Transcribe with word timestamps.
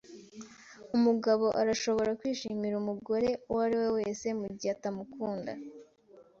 Umugabo 0.95 1.45
arashobora 1.61 2.11
kwishimira 2.19 2.75
umugore 2.77 3.29
uwo 3.49 3.61
ari 3.65 3.75
we 3.81 3.87
wese 3.97 4.25
mugihe 4.39 4.71
atamukunda. 4.75 5.51